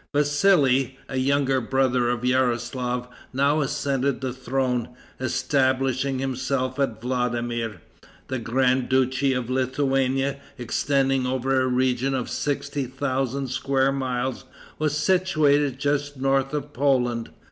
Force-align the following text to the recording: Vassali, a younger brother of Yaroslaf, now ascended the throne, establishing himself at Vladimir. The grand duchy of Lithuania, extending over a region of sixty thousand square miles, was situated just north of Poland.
Vassali, 0.15 0.97
a 1.07 1.17
younger 1.17 1.61
brother 1.61 2.09
of 2.09 2.21
Yaroslaf, 2.25 3.07
now 3.33 3.59
ascended 3.61 4.19
the 4.19 4.33
throne, 4.33 4.89
establishing 5.19 6.17
himself 6.17 6.79
at 6.79 6.99
Vladimir. 6.99 7.81
The 8.27 8.39
grand 8.39 8.89
duchy 8.89 9.33
of 9.33 9.51
Lithuania, 9.51 10.39
extending 10.57 11.27
over 11.27 11.61
a 11.61 11.67
region 11.67 12.15
of 12.15 12.31
sixty 12.31 12.85
thousand 12.87 13.49
square 13.49 13.91
miles, 13.91 14.45
was 14.79 14.97
situated 14.97 15.77
just 15.77 16.17
north 16.17 16.51
of 16.51 16.73
Poland. 16.73 17.29